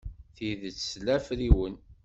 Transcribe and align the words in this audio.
Tidet 0.35 0.77
tla 0.93 1.15
afriwen. 1.17 1.75